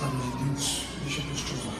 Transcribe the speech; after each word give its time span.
Sabe 0.00 0.16
de 0.16 0.44
Deus, 0.44 0.86
deixa 1.02 1.20
Deus 1.20 1.40
te 1.42 1.52
usar. 1.56 1.74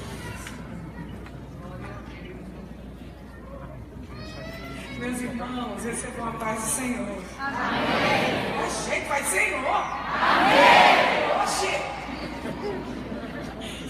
Meus 4.98 5.20
irmãos, 5.22 5.82
recebam 5.82 6.28
a 6.28 6.32
paz 6.32 6.60
do 6.62 6.68
Senhor. 6.68 7.22
Amém. 7.38 8.66
Oxê, 8.66 9.00
Pai 9.08 9.24
Senhor. 9.24 9.64
Amém. 10.04 11.42
Oxê. 11.42 11.80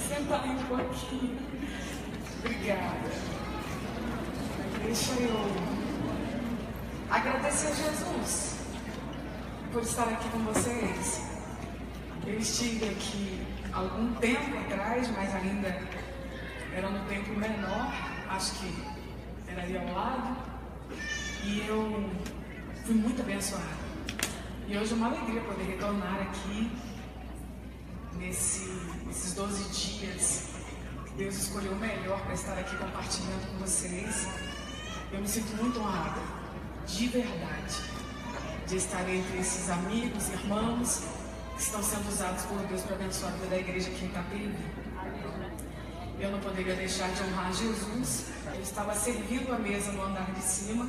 Senta 0.07 0.37
aí 0.37 0.51
um 0.51 0.65
pouquinho. 0.65 1.39
Obrigada. 2.39 3.11
Deixa 4.85 5.13
eu 5.15 5.51
agradecer 7.11 7.67
a 7.67 7.75
Jesus 7.75 8.61
por 9.73 9.83
estar 9.83 10.05
aqui 10.05 10.29
com 10.29 10.39
vocês. 10.45 11.21
Eu 12.25 12.39
estive 12.39 12.91
aqui 12.91 13.50
algum 13.73 14.13
tempo 14.15 14.59
atrás, 14.59 15.09
mas 15.17 15.35
ainda 15.35 15.69
era 16.75 16.89
no 16.89 17.05
tempo 17.09 17.31
menor, 17.35 17.93
acho 18.29 18.55
que 18.55 18.85
era 19.49 19.63
ali 19.63 19.77
ao 19.77 19.93
lado, 19.95 20.37
e 21.45 21.67
eu 21.67 22.11
fui 22.85 22.95
muito 22.95 23.23
abençoada. 23.23 23.81
E 24.69 24.77
hoje 24.77 24.93
é 24.93 24.97
uma 24.97 25.09
alegria 25.09 25.41
poder 25.41 25.65
retornar 25.65 26.23
aqui 26.23 26.71
nesse, 28.17 28.71
nesses 29.07 29.35
12 29.35 29.65
dias 29.71 30.49
que 31.07 31.13
Deus 31.15 31.37
escolheu 31.37 31.73
o 31.73 31.77
melhor 31.77 32.21
para 32.21 32.35
estar 32.35 32.57
aqui 32.59 32.77
compartilhando 32.77 33.51
com 33.51 33.59
vocês. 33.59 34.29
Eu 35.13 35.21
me 35.21 35.29
sinto 35.29 35.57
muito 35.61 35.81
honrada, 35.81 36.21
de 36.87 37.09
verdade, 37.09 37.77
de 38.69 38.77
estar 38.77 39.09
entre 39.09 39.39
esses 39.39 39.69
amigos, 39.71 40.29
irmãos 40.29 41.03
estão 41.61 41.83
sendo 41.83 42.09
usados 42.09 42.43
por 42.45 42.59
Deus 42.67 42.83
para 42.83 42.97
abençoar 42.97 43.33
a 43.33 43.37
vida 43.37 43.47
da 43.49 43.59
igreja 43.59 43.91
aqui 43.91 44.05
em 44.05 44.09
Itapevi. 44.09 44.57
Eu 46.19 46.31
não 46.31 46.41
poderia 46.41 46.75
deixar 46.75 47.11
de 47.11 47.23
honrar 47.23 47.53
Jesus. 47.53 48.27
Eu 48.55 48.63
estava 48.63 48.95
servindo 48.95 49.53
a 49.53 49.59
mesa 49.59 49.93
no 49.93 50.03
andar 50.03 50.31
de 50.33 50.43
cima, 50.43 50.89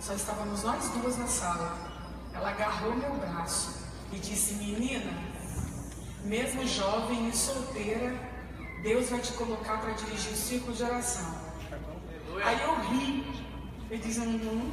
só 0.00 0.14
estávamos 0.14 0.62
nós 0.62 0.88
duas 0.90 1.16
na 1.18 1.26
sala. 1.26 1.76
Ela 2.32 2.50
agarrou 2.50 2.94
meu 2.94 3.14
braço 3.14 3.86
e 4.12 4.18
disse: 4.18 4.54
Menina, 4.54 5.12
mesmo 6.24 6.66
jovem 6.66 7.28
e 7.28 7.36
solteira, 7.36 8.14
Deus 8.82 9.10
vai 9.10 9.20
te 9.20 9.32
colocar 9.34 9.78
para 9.78 9.92
dirigir 9.92 10.32
o 10.32 10.36
ciclo 10.36 10.72
de 10.72 10.82
oração. 10.82 11.34
Aí 12.44 12.60
eu 12.62 12.74
ri 12.88 13.42
ele 13.92 14.02
disse, 14.02 14.20
uhum. 14.20 14.72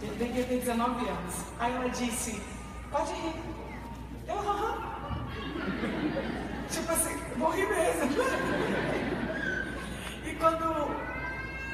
Ele 0.00 0.14
devia 0.16 0.44
ter 0.44 0.60
19 0.60 1.08
anos. 1.08 1.34
Aí 1.58 1.74
ela 1.74 1.88
disse, 1.88 2.40
pode 2.90 3.12
rir. 3.12 3.34
Eu, 4.28 4.38
aham. 4.38 5.26
Tipo 6.70 6.92
assim, 6.92 7.16
vou 7.36 7.50
rir 7.50 7.68
mesmo. 7.68 8.10
e 10.26 10.34
quando 10.36 10.64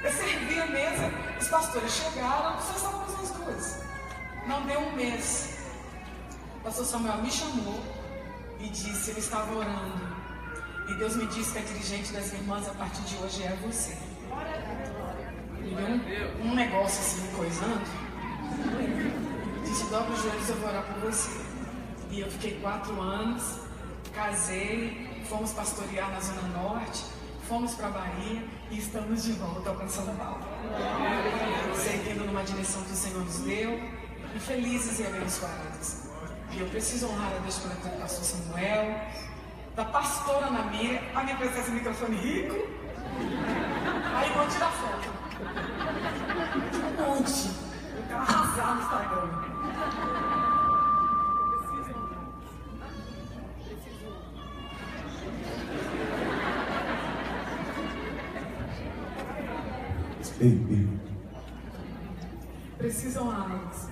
eu 0.05 0.13
servi 0.13 0.61
a 0.61 0.67
mesa, 0.67 1.11
os 1.41 1.49
pastores 1.49 1.93
chegaram, 1.93 2.61
só 2.61 2.75
estávamos 2.75 3.15
as 3.21 3.31
duas. 3.33 3.83
Não 4.47 4.67
deu 4.67 4.81
um 4.81 4.93
mês. 4.93 5.57
O 6.57 6.61
pastor 6.61 6.85
Samuel 6.85 7.23
me 7.23 7.31
chamou 7.31 7.83
e 8.61 8.69
disse, 8.69 9.11
ele 9.11 9.21
estava 9.21 9.55
orando. 9.55 10.17
E 10.89 10.95
Deus 10.95 11.17
me 11.17 11.27
disse 11.27 11.53
que 11.53 11.59
a 11.59 11.63
dirigente 11.63 12.13
das 12.13 12.33
irmãs 12.33 12.69
a 12.69 12.75
partir 12.75 13.03
de 13.03 13.17
hoje 13.17 13.43
é 13.43 13.57
você 13.67 13.97
um, 15.75 16.49
um 16.49 16.55
negócio 16.55 17.01
assim, 17.01 17.27
coisando. 17.37 18.06
Dobra 19.97 20.13
os 20.13 20.23
joelhos, 20.23 20.49
eu 20.51 20.57
vou 20.57 20.69
orar 20.69 20.83
por 20.83 21.11
você. 21.11 21.41
E 22.11 22.21
eu 22.21 22.31
fiquei 22.31 22.61
quatro 22.61 23.01
anos, 23.01 23.61
casei, 24.15 25.25
fomos 25.27 25.53
pastorear 25.53 26.11
na 26.11 26.21
Zona 26.21 26.43
Norte, 26.49 27.03
fomos 27.49 27.73
para 27.73 27.89
Bahia 27.89 28.45
e 28.71 28.79
estamos 28.79 29.25
de 29.25 29.33
volta 29.33 29.71
ao 29.71 29.89
São 29.89 30.15
Paulo. 30.17 30.43
Seguindo 31.75 32.27
numa 32.27 32.43
direção 32.45 32.83
que 32.83 32.93
o 32.93 32.95
Senhor 32.95 33.25
nos 33.25 33.39
deu 33.39 33.81
e 34.35 34.39
felizes 34.39 35.01
e 35.01 35.07
abençoados. 35.07 36.03
E 36.53 36.61
eu 36.61 36.67
preciso 36.69 37.07
honrar 37.07 37.33
a 37.35 37.39
Deus 37.39 37.57
do 37.57 37.99
pastor 37.99 38.23
Samuel, 38.23 39.01
da 39.75 39.85
pastora 39.87 40.51
Namira, 40.51 41.01
a 41.15 41.23
minha 41.23 41.37
presença 41.39 41.69
no 41.69 41.75
microfone 41.77 42.17
rico. 42.19 42.55
Aí 44.15 44.31
vou 44.31 44.47
tirar 44.47 44.73
foto. 44.73 45.09
Um 46.85 47.17
monte. 47.17 47.51
Quero 48.07 48.21
arrasar 48.21 48.75
no 48.75 48.83
Instagram. 48.83 49.56
Preciso 62.79 63.21
honrá-los. 63.21 63.89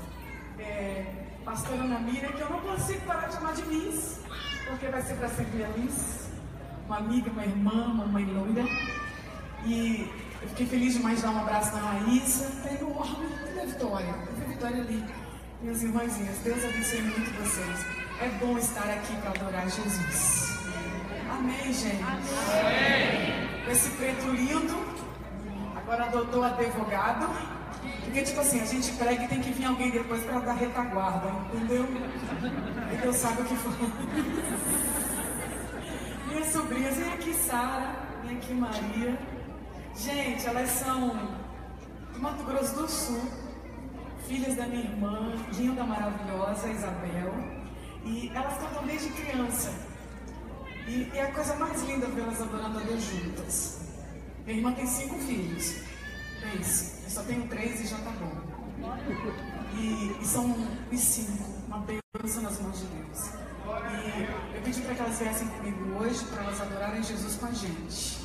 É, 0.59 1.07
pastora 1.45 1.83
Ana 1.83 1.99
Mira, 2.01 2.29
que 2.29 2.41
eu 2.41 2.51
não 2.51 2.61
consigo 2.61 3.01
parar 3.07 3.29
de 3.29 3.35
chamar 3.35 3.55
de 3.55 3.63
Miss, 3.65 4.21
porque 4.69 4.87
vai 4.87 5.03
ser 5.03 5.15
para 5.15 5.29
sempre 5.31 5.65
a 5.65 5.69
Miss. 5.71 6.29
Uma 6.87 6.99
amiga, 6.99 7.31
uma 7.31 7.45
irmã, 7.45 7.87
uma 7.87 8.07
mãe 8.07 8.25
loira. 8.27 8.63
E 9.65 10.09
eu 10.43 10.49
fiquei 10.51 10.67
feliz 10.67 10.95
demais 10.95 11.17
de 11.17 11.23
dar 11.23 11.31
um 11.31 11.41
abraço 11.41 11.75
na 11.75 11.81
Raíssa. 11.81 12.51
Tem 12.63 12.87
um 12.87 12.97
homem, 12.97 13.31
cadê 13.47 13.61
a 13.61 13.65
Vitória? 13.65 14.13
Cadê 14.13 14.45
a 14.45 14.49
Vitória 14.49 14.81
ali? 14.83 15.24
Minhas 15.65 15.83
irmãzinhas, 15.83 16.39
Deus 16.45 16.63
abençoe 16.63 17.01
muito 17.01 17.33
vocês. 17.41 17.87
É 18.21 18.29
bom 18.39 18.59
estar 18.59 18.85
aqui 18.85 19.17
para 19.17 19.31
adorar 19.31 19.63
Jesus. 19.63 20.59
Amém, 21.31 21.73
gente. 21.73 22.05
Amém. 22.05 23.49
Esse 23.73 23.89
preto 23.93 24.27
lindo, 24.27 24.77
agora 25.75 26.05
adotou 26.05 26.45
advogado. 26.45 27.35
Porque, 28.05 28.21
tipo 28.21 28.43
assim, 28.43 28.61
a 28.61 28.67
gente 28.67 28.93
prega 28.93 29.25
e 29.25 29.29
tem 29.29 29.41
que 29.41 29.53
vir 29.53 29.65
alguém 29.65 29.91
depois 29.91 30.23
para 30.25 30.41
dar 30.41 30.53
retaguarda, 30.53 31.31
entendeu? 31.55 31.87
E 32.93 32.97
Deus 33.01 33.17
sabe 33.17 33.41
o 33.41 33.47
que 33.47 33.57
foi. 33.57 33.73
Minhas 36.29 36.53
sobrinhas, 36.53 36.95
vem 36.95 37.11
aqui 37.11 37.33
Sara, 37.33 38.03
vem 38.23 38.37
aqui 38.37 38.53
Maria. 38.53 39.19
Gente, 39.97 40.47
elas 40.47 40.69
são 40.69 41.09
do 42.13 42.21
Mato 42.21 42.45
Grosso 42.45 42.75
do 42.75 42.87
Sul, 42.87 43.44
filhas 44.27 44.57
da 44.57 44.67
minha 44.67 44.85
irmã, 44.85 45.33
linda, 45.55 45.85
maravilhosa, 45.85 46.69
Isabel. 46.69 47.33
E 48.05 48.31
elas 48.35 48.59
cantam 48.59 48.87
desde 48.87 49.09
criança. 49.11 49.73
E, 50.87 51.11
e 51.13 51.19
é 51.19 51.23
a 51.23 51.33
coisa 51.33 51.55
mais 51.57 51.83
linda 51.83 52.07
vê-las 52.07 52.41
adorando 52.41 52.79
a 52.79 52.83
Deus 52.83 53.03
juntas. 53.03 53.81
Minha 54.45 54.59
irmã 54.59 54.73
tem 54.73 54.87
cinco 54.87 55.19
filhos. 55.21 55.77
Pense, 56.41 57.05
eu 57.05 57.11
só 57.11 57.23
tenho 57.23 57.47
três 57.49 57.81
e 57.81 57.87
já 57.87 57.97
tá 57.99 58.11
bom. 58.11 58.55
E, 59.79 60.17
e 60.21 60.27
são 60.27 60.55
os 60.93 61.01
cinco, 61.01 61.45
uma 61.67 61.79
bênção 61.79 62.43
nas 62.43 62.61
mãos 62.61 62.79
de 62.81 62.87
Deus. 62.87 63.31
E 63.67 64.57
eu 64.57 64.63
pedi 64.63 64.83
para 64.83 64.95
que 64.95 65.01
elas 65.01 65.19
viessem 65.19 65.49
comigo 65.49 65.99
hoje 65.99 66.23
para 66.27 66.43
elas 66.43 66.61
adorarem 66.61 67.03
Jesus 67.03 67.37
com 67.37 67.47
a 67.47 67.53
gente. 67.53 68.19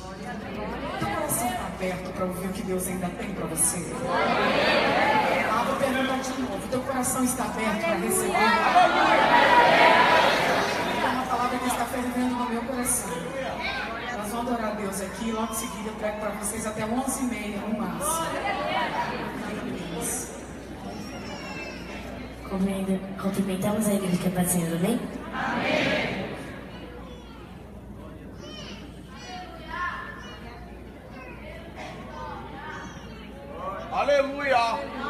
Teu 0.98 1.08
coração 1.14 1.48
está 1.48 1.66
aberto 1.66 2.12
para 2.12 2.24
ouvir 2.26 2.46
o 2.46 2.52
que 2.52 2.62
Deus 2.62 2.86
ainda 2.86 3.08
tem 3.08 3.34
para 3.34 3.46
você? 3.46 3.78
Perguntar 5.80 6.18
de 6.18 6.42
novo. 6.42 6.68
Teu 6.70 6.80
coração 6.82 7.24
está 7.24 7.44
aberto 7.44 7.80
para 7.80 7.94
receber? 7.96 8.34
É 11.02 11.08
uma 11.08 11.24
palavra 11.24 11.58
que 11.58 11.66
está 11.66 11.84
fervendo 11.86 12.34
no 12.34 12.50
meu 12.50 12.62
coração. 12.62 13.10
Nós 14.18 14.30
vamos 14.30 14.52
adorar 14.52 14.72
a 14.72 14.74
Deus 14.74 15.00
aqui 15.00 15.28
e 15.28 15.32
logo 15.32 15.52
em 15.52 15.56
seguida 15.56 15.88
eu 15.88 15.94
prego 15.94 16.20
para 16.20 16.30
vocês 16.30 16.66
até 16.66 16.82
11h30 16.82 17.56
no 17.66 17.78
máximo. 17.78 18.26
Cumprimentamos 23.22 23.88
a 23.88 23.94
igreja 23.94 24.16
que 24.18 24.26
é 24.26 24.30
patrocinada, 24.30 24.76
amém? 24.76 25.00
Amém. 25.32 26.30
Aleluia! 33.92 35.09